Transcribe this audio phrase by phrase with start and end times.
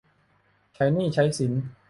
[0.75, 1.51] ใช้หนี้ใช้สิน